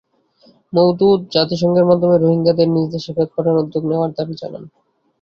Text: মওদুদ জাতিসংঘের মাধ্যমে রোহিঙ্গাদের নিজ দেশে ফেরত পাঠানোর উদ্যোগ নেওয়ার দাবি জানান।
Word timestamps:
মওদুদ 0.73 1.19
জাতিসংঘের 1.35 1.85
মাধ্যমে 1.89 2.15
রোহিঙ্গাদের 2.17 2.67
নিজ 2.69 2.85
দেশে 2.93 3.11
ফেরত 3.15 3.29
পাঠানোর 3.33 3.61
উদ্যোগ 3.63 3.83
নেওয়ার 3.87 4.11
দাবি 4.17 4.35
জানান। 4.41 4.63